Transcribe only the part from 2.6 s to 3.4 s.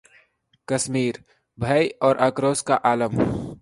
का आलम